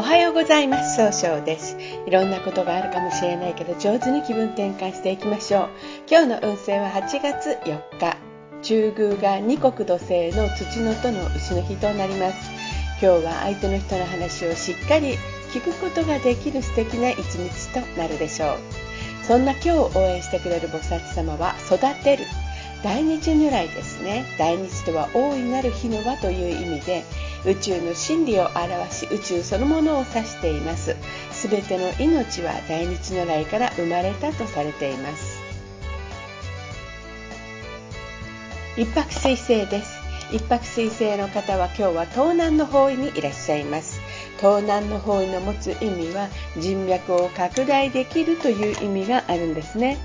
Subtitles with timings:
[0.00, 0.96] おはようございます。
[0.96, 1.76] 総称です。
[2.06, 5.68] いろんなことがあるかもしれないけど上手に気分転換していきましょう。
[6.10, 8.16] 今日の運勢は8月4日。
[8.62, 12.50] 中宮が二国土星の土のとの牛の日となります。
[13.02, 15.18] 今日は相手の人の話をしっかり
[15.52, 18.58] 聞くことができる素敵な一日となるでしょう。
[19.26, 22.24] そんな今日応援してくれる菩薩様は育てる。
[22.82, 24.24] 大日如来ですね。
[24.38, 27.04] 大日とは大いなる日の輪という意味で
[27.46, 30.96] 宇宙の真理を表し宇宙そのものを指しています。
[31.48, 35.40] 全ての命は大日如来から生まれたとされています。
[38.76, 39.98] 一泊水星です。
[40.32, 44.00] 一泊水星の方は今日は東南の方位にいらっしゃいます。
[44.38, 49.98] 東南の方位の持つ意味は人脈を拡大できるという意味があるんですね。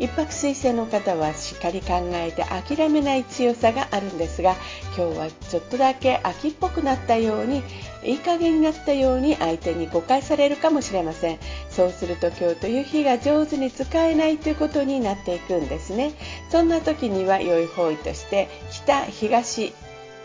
[0.00, 4.56] 一泊水星の方はしっかり考えて諦めない強さがあるんですが
[4.96, 7.62] 今日はちょっとだけ秋っぽくなったように
[8.02, 11.38] いい加減になったように相手に誤解されるかもしれません。
[11.68, 16.12] そうすると今日という日が上手に使えないということになっていくんですね。
[16.50, 19.74] そんな時には良い方位として北東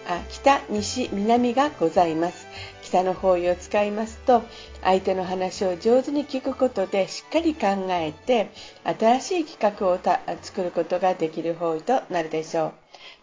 [0.08, 2.48] あ北西南がございます。
[2.84, 4.44] 北の方位を使いますと
[4.84, 8.52] 相手の話を上手に聞くことでしっかり考えて
[8.84, 10.00] 新しい企画を
[10.42, 12.74] 作ることができる方位となるでしょう。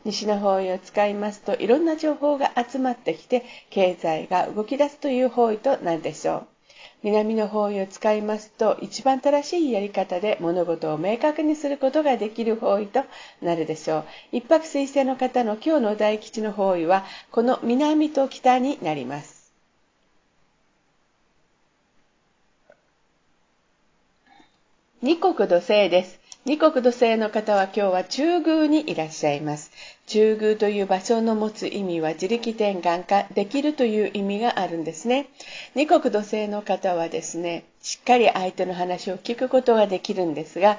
[0.05, 6.52] 西の方位を使いますといろんな情報が集まってきて経済が動き出すという方位となるでしょう。
[7.03, 13.03] 南の方位を使いますと一番正しいやり方で物事を明確にすることができる方位と
[13.41, 14.05] なるでしょう。
[14.31, 19.53] 一泊水星の方の今日の大吉の方位はこの南と北になります。
[25.03, 26.22] 二国土星です。
[26.45, 29.71] 二国土星の方は今日は中宮にいらっしゃいます。
[30.09, 35.29] 中宮という場所の持つ意味は自力転換化できるという意味があるんですね。
[35.77, 40.79] 二国土星の方はですね、しっかり相手の話を聞くことができるんですが、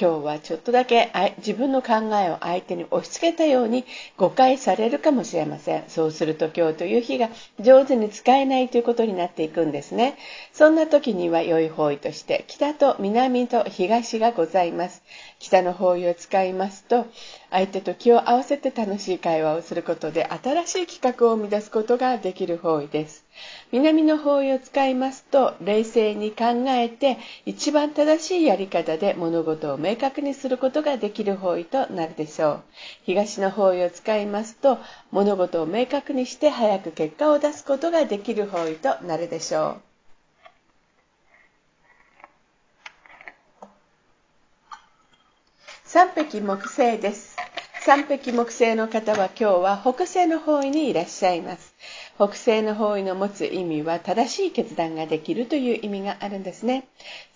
[0.00, 3.84] 今日はちょっとだけ自分の考えを相手に押し付けたように
[4.16, 5.84] 誤解されるかもしれません。
[5.88, 7.28] そうすると今日という日が
[7.58, 10.16] 上手に使えないということになっていくんですね。
[10.52, 15.02] そんな時には良い方位として北と南と東がございます。
[15.44, 17.06] 北の方位を使いますと、
[17.50, 23.24] 相手と気を合わせて楽しい会話をすることで新しい企画を生み出すことができる方位です。
[23.72, 32.62] 南の方位を使いますと冷静に考えて一番正しいやり方で物事を明確にすることができる方位となるでしょう
[33.02, 34.78] 東の方位を使いますと
[35.10, 39.93] 物事を明確にして早く結果を出すことができる方位となるでしょう
[45.94, 47.36] 三匹木星です
[47.86, 51.72] 三匹木星の方は今日は北西の方位にいらっしゃいます
[52.16, 56.88] 北西の方位の持つ意味は正しい決断ができるという意味があるんですね。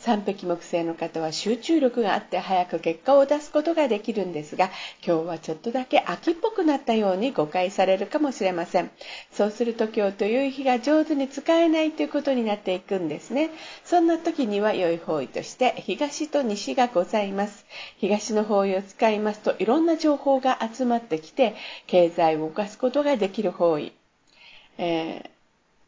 [0.09, 4.71] 三匹木星の方は集中力があって早く結果を出すことができるんですが、
[5.07, 8.91] 今日はちょっとだけ秋っぽくなったように誤解されるかもしれません。
[9.33, 13.51] そうすると今日という日が上手に使えないということになっていくんですね。
[13.85, 17.67] そんな時には良い方位として東と西がございます。
[17.99, 21.55] 東の方位を使いますといろんな情報が集まってきて
[21.87, 23.93] 経済を動かすことができる方位。
[24.79, 25.38] えー、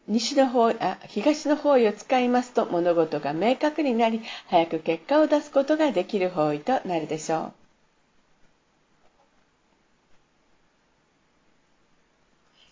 [0.08, 7.59] 西の方あ東の方位を使いますと物事が明確になり早く結果を出すことができる方位となるでしょう。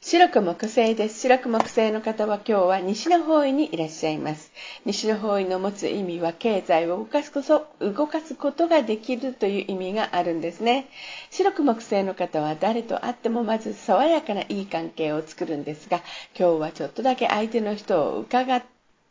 [0.00, 1.18] 白く木星です。
[1.22, 4.52] 白く木星の方は今日は西の方位にいらっしゃいます。
[4.84, 10.86] 西の方位の持つ意味は経済を動かすこと動かすことができるという意味があるんですね。
[11.30, 16.00] 白く木星の方は誰と会ってもまず爽やかないい関係を作るんですが、
[16.38, 18.62] 今日はちょっとだけ相手の人を伺っ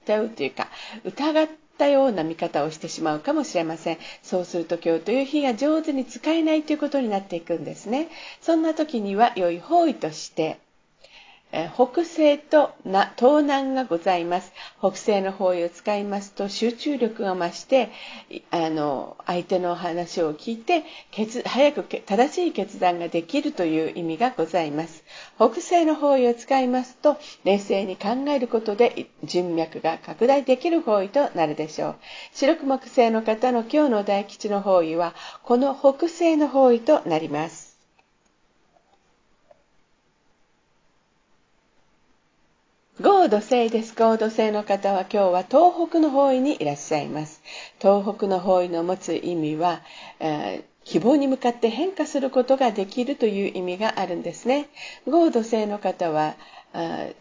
[0.06, 0.70] ちゃうというか、
[1.04, 3.98] 疑ったような見方をしてしまうかもしれません。
[4.24, 8.08] そうすると今日という日が上手に使えないということになっていくんですね。
[8.42, 10.60] そんな時には良い方位として、
[11.52, 12.72] 北西と
[13.16, 14.52] 東南がございます。
[14.80, 17.90] 北西の方位を使いますと集中力が増して、
[18.52, 20.84] あの、相手の話を聞いて、
[21.46, 25.06] 早く正しい決断ができるという意味がございます。
[25.38, 31.96] 北西の方位を使いますと、冷静に考えることで人脈が拡大できる方位となるでしょう。
[32.34, 37.67] 白く木星の方の今日の大吉の方位は、この北西の方位となります。
[43.00, 43.94] ゴード星です。
[43.94, 47.44] 合土星の方は今日は東北の方位にいらっしゃいます。
[47.80, 49.82] 東北の方位の持つ意味は、
[50.20, 54.70] えー希望に向かって変化することができるという意味があるんですね。
[55.06, 56.38] 合土星の方は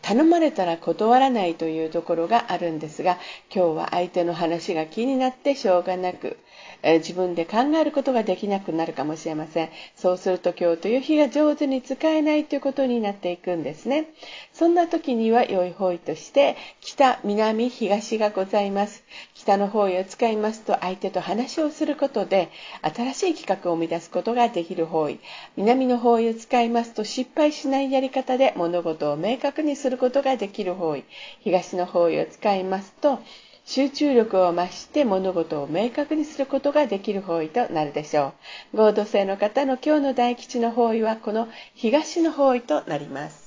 [0.03, 3.19] 頼まれたら断らないというところがあるんですが
[3.55, 6.37] 今日は相手の話が気になってしょうがなく
[6.83, 9.71] え自分で考えることができなくなるかもしれません。
[9.97, 14.07] そうすると今日という日が上手に使えないということになっていくんですね。
[14.53, 19.03] そんな時には良い方位として北南東がございます。
[19.47, 22.51] 北の方位を使いますと相手と話をすることで
[22.83, 25.21] 新しい企画を生み出すことができる方位。
[25.57, 31.05] 南の方位を使いますと失敗しないやり方で物事を明確にすることができる方位。
[31.43, 33.21] 東の方位を使いますと
[33.65, 38.33] 集中力を増して物事を明確にすることができる方位となるでしょ
[38.75, 38.79] う。
[38.79, 41.47] 合同性の方の今日の大吉の方位はこの
[41.77, 43.46] 東の方位となります。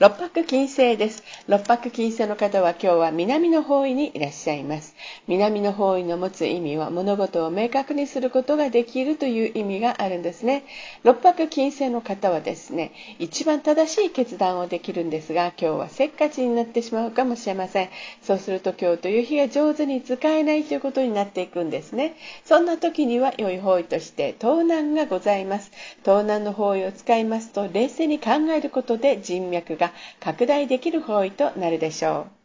[0.00, 1.24] 六白金星です。
[1.48, 4.94] 六白金星の方は今日は南の方位にいらっしゃいます。
[5.26, 10.62] 南の方位の持つ意味は物事を明確にすることができるという意味があるんですね。
[11.02, 17.88] 六白金星の方はですね、一番正しい決断をできるんですが、今日はせっかちになってしまうかもしれません。
[18.22, 22.14] そうすると今日という日が上手に使えないということになっていくんですね。
[22.44, 25.72] そんな時には良い方位として東南がございます。
[26.04, 29.87] 東南の方位を使いますと冷静に考えることで人脈が
[30.20, 32.38] 拡大できる方位となるでしょう。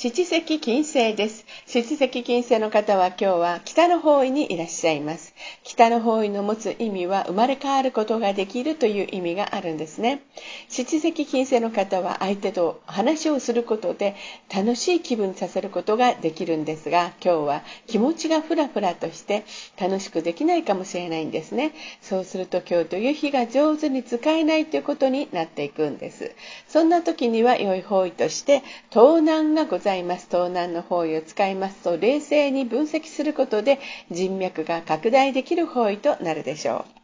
[0.00, 1.44] 七石金星です。
[1.66, 5.34] 七石金星の方は今日は北の方位にいらっしゃいます。
[5.64, 10.22] 北の方位の持つ意味は生まれ変わることができるという意味があるんですね。
[10.68, 14.14] 七石金星の方は相手と話をすることで
[14.54, 19.44] 楽しい気分にさせることができるんですが、今日は気持ちがふらふらとして
[19.80, 21.72] 楽しくできないかもしれないんですね。
[22.02, 26.30] そうすると今日という日が上手に使えないということになっていくんです。
[26.68, 29.88] そんな時には良い方位として東南がございます。
[29.88, 33.80] ざいます東南の方位を使いますと冷静に分析することで
[34.10, 36.97] 人脈が拡大できる方位となるでしょう。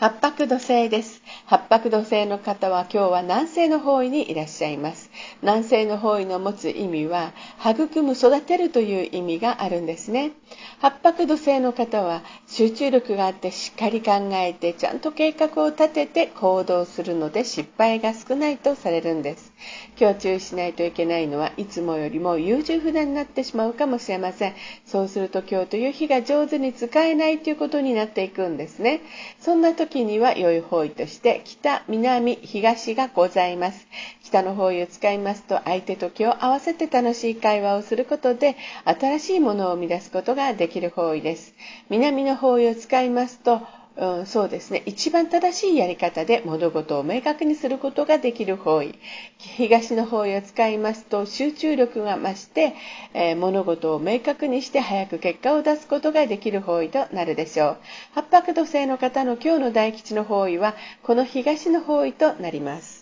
[0.00, 1.22] 八白土星です。
[1.46, 5.10] 八白土星の方は今日は南西の方位にいらっしゃいます。
[5.42, 7.32] 南西の方位の持つ意味は、
[7.68, 10.30] 育む、育てるという意味があるんですね。
[10.78, 19.52] 八白土星の方は集中力があってしっかり考えてちゃんと計画を立てて行動するので失敗が少ないとされるんです。
[20.00, 24.54] 今日注意しないといけないのはいつもよりも優柔不断になってしまうかもしれません。
[24.86, 29.00] そうすると今日という日が上手に使えないということになっていくんですね。
[29.40, 33.86] そんな時時には良い方位として北、南、東がございます。
[34.22, 41.54] 北の方位を使いますと相手と気を合わせて楽しい会話をすることで新しいものを生み出すことができる方位です。
[41.88, 43.62] 南の方位を使いますと
[43.98, 44.82] うん、そうですね。
[44.86, 48.98] 一番正しいやり方で物事を明確にすることができる方位。
[49.38, 52.74] 東の方位を使いますと集中力が増して、
[53.12, 57.76] えー、物事を明確にして早く結果を出すことができる方位となるでしょう。
[58.12, 62.97] 八白土星の方の今日の大吉の方位はこの東の方位となります。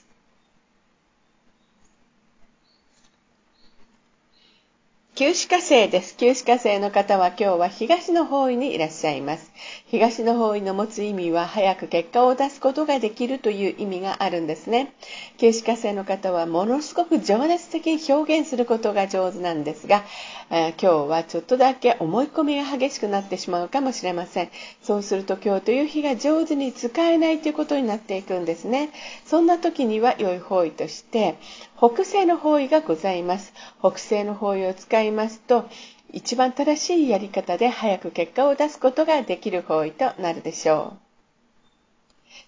[5.18, 6.14] 旧歯科生です。
[6.18, 9.50] 旧歯科生の方は今日は東の方位にいらっしゃいます。
[9.86, 14.92] 東の方位の持つ意味は早く結果を出すことができるという意味があるんですね。
[15.38, 20.04] 旧歯科生の方はものすごく情熱的に表現することが上手なんですが、
[20.50, 24.50] えー、今日はちょっとだけ思い込みが激しくなってしまうかもしれません。
[24.82, 28.90] そうすると今日という日が上手に使えないということになっていくんですね。
[29.24, 31.36] そんな時には良い方位として、
[31.78, 33.52] 北西の方位がございます。
[33.80, 35.68] 北西の方位を使いますと
[36.12, 41.05] 一番正しいやり方で早く結果を出すことができる方位となるでしょう。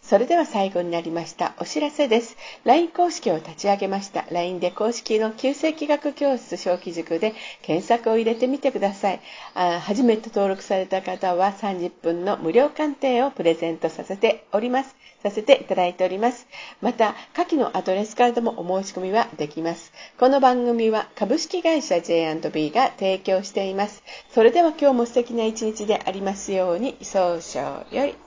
[0.03, 1.55] それでは最後になりました。
[1.59, 2.37] お知らせです。
[2.65, 4.25] LINE 公式を立ち上げました。
[4.31, 9.21] LINE で公式の旧世紀学教室小規塾で検索を入れてみてください
[9.55, 9.81] あ。
[9.81, 14.97] 初めて登録された方は30分の無料鑑定をプレゼントさせております。
[15.23, 16.47] させていただいております。
[16.81, 19.93] また、下記のアドレスからでもお申し込みはできます。
[20.19, 24.03] この番組は株式会社 J&B が提供しています。
[24.31, 28.15] それでは今日も素敵な一日でありますように、早々より。